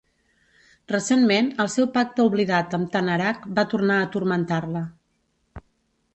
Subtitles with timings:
[0.91, 4.85] Recentment, el seu pacte oblidat amb Tanaraq va tornar a turmentar-la.